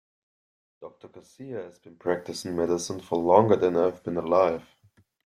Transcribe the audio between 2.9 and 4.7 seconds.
for longer than I have been alive.